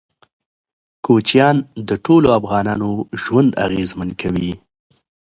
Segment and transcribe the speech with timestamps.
[1.05, 1.57] کوچیان
[1.87, 2.91] د ټولو افغانانو
[3.23, 4.51] ژوند اغېزمن کوي.